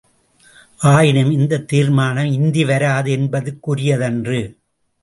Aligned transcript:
ஆயினும் 0.79 1.31
இந்தத் 1.31 1.67
தீர்மானம் 1.67 2.31
இந்தி 2.31 2.65
வராது 2.65 3.11
என்பதற்குரியதன்று. 3.11 4.41